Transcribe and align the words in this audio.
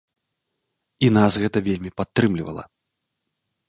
І 1.07 1.11
нас 1.19 1.33
гэта 1.43 1.57
вельмі 1.69 1.95
падтрымлівала. 2.03 2.63